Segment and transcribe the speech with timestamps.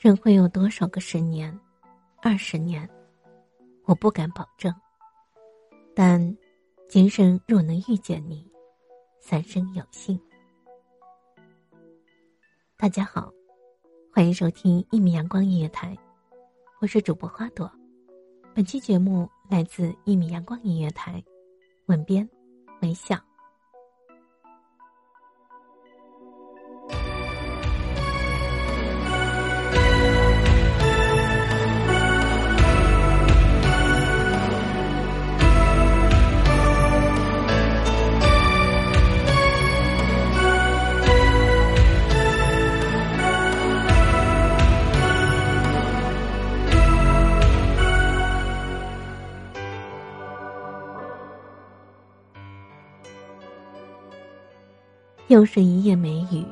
[0.00, 1.54] 人会有多少个十年、
[2.22, 2.88] 二十年？
[3.84, 4.74] 我不敢保证。
[5.94, 6.18] 但
[6.88, 8.50] 今生若能遇见你，
[9.20, 10.18] 三生有幸。
[12.78, 13.30] 大家好。
[14.10, 15.94] 欢迎收听一米阳光音乐台，
[16.80, 17.70] 我是主播花朵。
[18.54, 21.22] 本期节目来自一米阳光音乐台，
[21.88, 22.26] 文编
[22.80, 23.22] 微笑。
[55.30, 56.44] 又是一夜梅雨，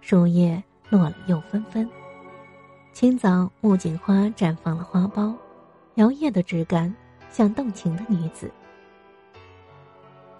[0.00, 1.90] 树叶落了又纷纷。
[2.92, 5.34] 清早，木槿花绽放了花苞，
[5.96, 6.94] 摇曳的枝干
[7.28, 8.48] 像动情的女子。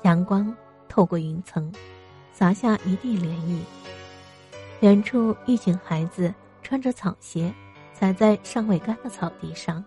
[0.02, 0.54] 阳光
[0.88, 1.72] 透过云层，
[2.30, 3.58] 洒下一地涟漪。
[4.78, 7.52] 远处，一群孩子穿着草鞋，
[7.92, 9.84] 踩在尚未干的草地上。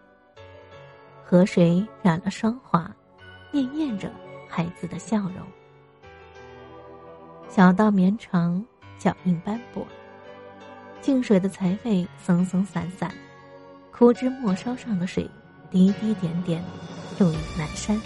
[1.23, 2.93] 河水染了霜华，
[3.53, 4.11] 潋滟着
[4.45, 5.41] 孩子的笑容。
[7.49, 8.63] 小道绵长，
[8.99, 9.85] 脚印斑驳。
[11.01, 13.11] 静水的财位松松散散，
[13.91, 15.29] 枯枝末梢上的水
[15.71, 16.63] 滴滴点点，
[17.17, 17.99] 入影南山。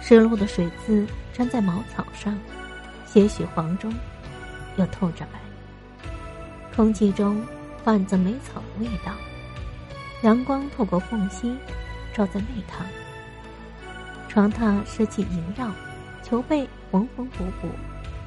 [0.00, 2.36] 湿漉的水渍粘在茅草上，
[3.06, 3.92] 些许黄中，
[4.76, 5.38] 又透着白。
[6.74, 7.40] 空气中
[7.84, 9.12] 泛着梅草的味道，
[10.22, 11.54] 阳光透过缝隙，
[12.14, 12.84] 照在内堂。
[14.28, 15.70] 床榻湿气萦绕。
[16.20, 17.68] 球被缝缝补补，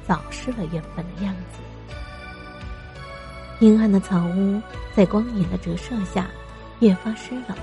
[0.06, 1.58] 早失了原本的样子。
[3.60, 4.60] 阴暗的草屋
[4.94, 6.26] 在光影的折射下，
[6.80, 7.56] 越发湿冷。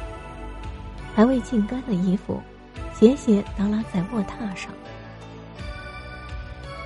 [1.16, 2.42] 还未浸干的衣服，
[2.94, 4.72] 斜斜耷拉在卧榻上。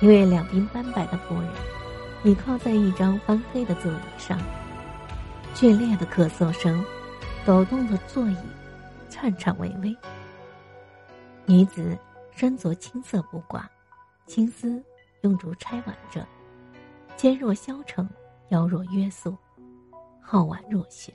[0.00, 1.48] 一位两鬓斑白的妇人，
[2.24, 4.38] 倚靠在一张翻黑的座椅上，
[5.54, 6.84] 剧烈的咳嗽声，
[7.44, 8.36] 抖动的座椅，
[9.08, 9.96] 颤颤巍巍。
[11.46, 11.98] 女子。
[12.36, 13.62] 身着青色布褂，
[14.26, 14.82] 青丝
[15.20, 16.26] 用竹钗挽着，
[17.16, 18.08] 肩若削成，
[18.48, 19.36] 腰若约素，
[20.22, 21.12] 皓腕若雪。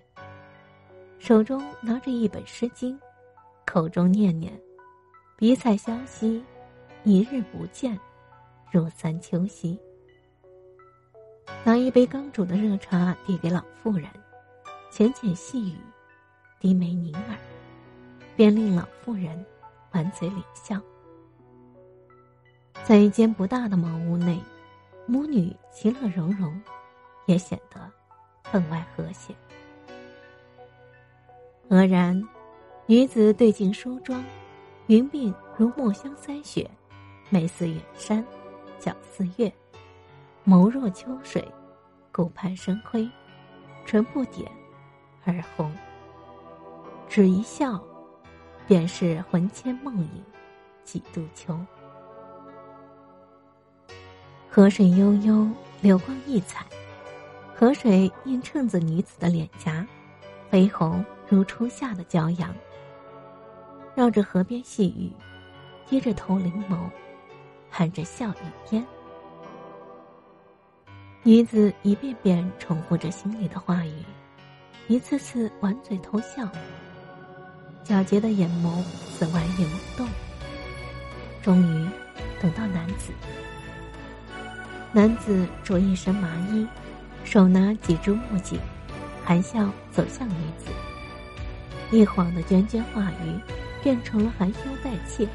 [1.18, 2.98] 手中拿着一本《诗经》，
[3.66, 4.58] 口中念念
[5.36, 6.44] ：“笔采萧兮，
[7.04, 8.00] 一日不见，
[8.72, 9.80] 如三秋兮。”
[11.66, 14.08] 拿一杯刚煮的热茶递给老妇人，
[14.92, 15.78] 浅浅细语，
[16.60, 17.38] 低眉凝耳，
[18.36, 19.46] 便令老妇人
[19.92, 20.80] 满嘴敛笑。
[22.84, 24.42] 在一间不大的茅屋内，
[25.06, 26.60] 母女其乐融融，
[27.28, 27.80] 也显得
[28.44, 29.34] 分外和谐。
[31.70, 32.28] 愕然，
[32.88, 34.24] 女子对镜梳妆，
[34.88, 36.68] 云鬓如墨香腮雪，
[37.30, 38.26] 眉似远山，
[38.80, 39.54] 角似月，
[40.44, 41.48] 眸若秋水，
[42.12, 43.08] 顾盼生辉，
[43.86, 44.52] 唇不点，
[45.26, 45.72] 耳红。
[47.08, 47.80] 只一笑，
[48.68, 50.10] 便是魂牵梦萦，
[50.84, 51.56] 几度秋。
[54.52, 55.48] 河水悠悠，
[55.80, 56.66] 流光溢彩，
[57.56, 59.86] 河水映衬着女子的脸颊，
[60.50, 62.52] 绯红如初夏的骄阳。
[63.96, 65.12] 绕着河边细雨，
[65.88, 66.90] 低着头凝眸，
[67.70, 68.84] 含着笑一边。
[71.22, 74.04] 女子一遍遍重复着心里的话语，
[74.88, 76.50] 一次次挽嘴偷笑，
[77.86, 78.82] 皎洁的眼眸
[79.12, 80.08] 似晚月萌动。
[81.44, 81.88] 终于，
[82.42, 83.14] 等到男子。
[84.92, 86.68] 男子着一身麻衣，
[87.24, 88.60] 手拿几株木槿，
[89.24, 90.72] 含笑走向女子。
[91.92, 93.40] 一晃的涓涓话语，
[93.84, 95.28] 变成了含羞带怯。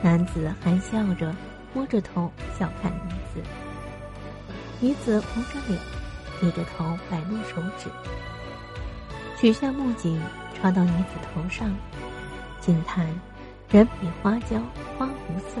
[0.00, 1.34] 男子含笑着，
[1.72, 3.42] 摸着头笑看女子。
[4.78, 5.80] 女子红着脸，
[6.40, 7.88] 低着头摆弄手指，
[9.40, 10.20] 取下木槿
[10.54, 11.74] 插到女子头上，
[12.60, 13.06] 惊叹：
[13.70, 14.56] 人比花娇
[14.96, 15.60] 花无色，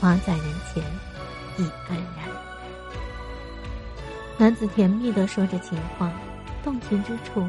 [0.00, 0.44] 花在人
[0.74, 0.82] 前，
[1.56, 2.28] 已黯然。
[4.38, 6.10] 男子甜蜜的说着情话，
[6.64, 7.46] 动情之处，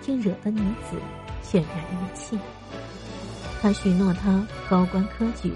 [0.00, 0.96] 竟惹得女子
[1.42, 2.38] 泫然欲泣。
[3.60, 5.52] 他许诺她高官科举，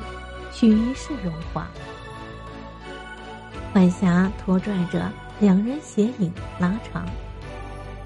[0.52, 1.66] 许一世荣华。
[3.74, 5.10] 晚霞拖拽着
[5.40, 7.06] 两人斜影拉长，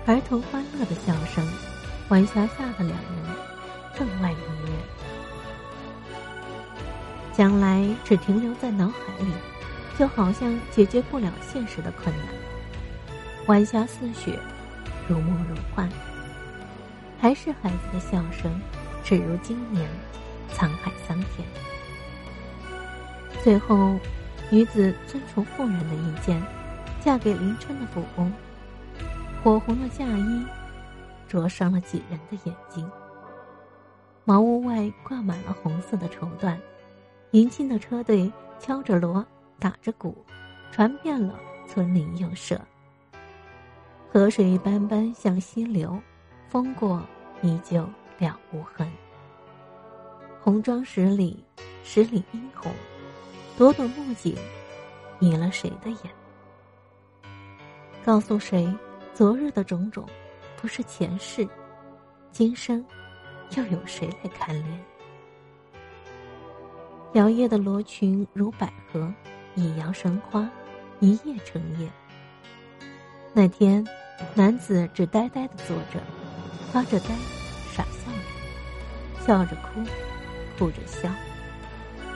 [0.06, 1.46] 儿童欢乐的笑声，
[2.10, 3.24] 晚霞下的两人
[3.94, 4.72] 分外迷人。
[7.32, 8.94] 将来只停留在脑海
[9.24, 9.32] 里，
[9.98, 12.26] 就好像解决不了现实的困难。
[13.46, 14.38] 晚霞似雪，
[15.08, 15.88] 如梦如幻，
[17.18, 18.60] 还是孩子的笑声。
[19.02, 19.88] 只如今年，
[20.52, 21.48] 沧海桑田。
[23.42, 23.98] 最后，
[24.50, 26.40] 女子遵从妇人的意见，
[27.00, 28.30] 嫁给林春的富翁，
[29.42, 30.44] 火红的嫁衣，
[31.26, 32.88] 灼伤了几人的眼睛。
[34.24, 36.56] 茅屋外挂满了红色的绸缎，
[37.30, 38.30] 迎亲的车队
[38.60, 39.24] 敲着锣，
[39.58, 40.24] 打着鼓，
[40.70, 42.60] 传遍了村邻幼舍。
[44.12, 46.00] 河水斑斑向西流，
[46.48, 47.02] 风过
[47.42, 47.88] 依旧。
[48.20, 48.84] 了无痕。
[50.40, 51.44] 红妆十里，
[51.84, 52.72] 十里殷红，
[53.56, 54.36] 朵朵木槿，
[55.20, 56.12] 迷了谁的眼？
[58.04, 58.68] 告诉谁，
[59.14, 60.04] 昨日的种种，
[60.60, 61.48] 不是前世，
[62.32, 62.84] 今生，
[63.56, 64.64] 又有谁来看怜？
[67.12, 69.14] 摇曳的罗裙如百合，
[69.58, 70.48] 一阳生花，
[71.00, 71.90] 一夜成叶。
[73.32, 73.84] 那天，
[74.32, 75.98] 男子只呆呆的坐着，
[76.72, 77.06] 发着呆。
[77.74, 79.82] 傻笑着笑着哭，
[80.56, 81.10] 哭着笑，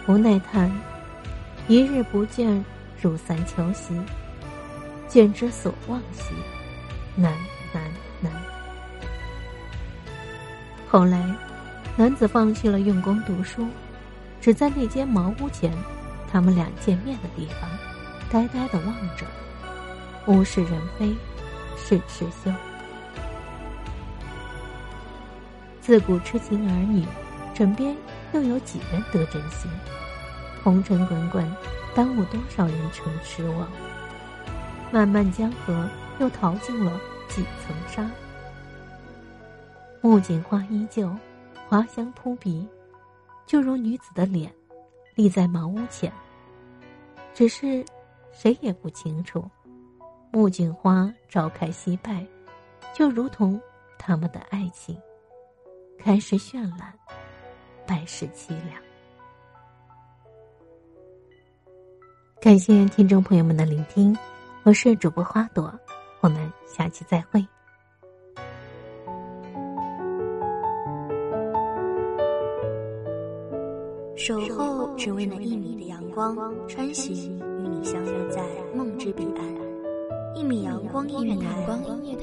[0.07, 0.71] 无奈叹：
[1.67, 2.65] 一日不见，
[3.01, 3.93] 如三秋兮；
[5.09, 6.35] 见之所望兮，
[7.17, 7.33] 难
[7.75, 7.83] 难
[8.21, 8.33] 难。
[10.89, 11.29] 后来，
[11.97, 13.67] 男子放弃了用功读书，
[14.41, 15.73] 只在那间茅屋前，
[16.33, 17.69] 他们俩见面的地方，
[18.31, 19.27] 呆呆的望着，
[20.27, 21.15] 物是人非，
[21.77, 22.51] 事事休。
[25.83, 27.05] 自古痴情儿女，
[27.53, 27.95] 枕边
[28.33, 29.71] 又有几人得真心？
[30.65, 31.57] 红尘滚滚，
[31.95, 33.69] 耽误多少人成痴妄？
[34.91, 35.87] 漫漫江河，
[36.19, 36.99] 又淘尽了
[37.29, 38.11] 几层沙？
[40.01, 41.15] 木槿花依旧，
[41.69, 42.67] 花香扑鼻，
[43.45, 44.51] 就如女子的脸，
[45.15, 46.13] 立在茅屋前。
[47.35, 47.85] 只是，
[48.31, 49.45] 谁也不清楚，
[50.31, 52.27] 木槿花朝开夕败，
[52.95, 53.61] 就如同
[53.99, 55.01] 他们的爱情。
[55.99, 56.93] 开始绚烂，
[57.87, 58.81] 败时凄凉。
[62.41, 64.17] 感谢听众朋友们的聆听，
[64.65, 65.73] 我是主播花朵，
[66.21, 67.47] 我们下期再会。
[74.17, 74.72] 守候
[75.03, 76.37] 只为那一米的阳光，
[76.69, 78.41] 穿行与你相约在
[78.73, 79.45] 梦之彼岸。
[80.37, 81.51] 一米阳光音乐台，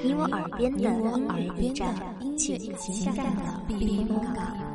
[0.02, 1.94] 你我耳边的音乐驿站，
[2.38, 3.26] 请下载
[3.68, 4.69] 避风港。